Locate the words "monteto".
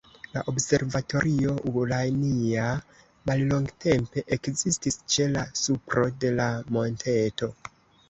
6.77-7.57